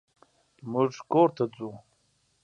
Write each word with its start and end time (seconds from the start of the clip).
مونږ 0.71 0.93
کور 1.11 1.29
ته 1.37 1.43
ځو. 1.55 1.69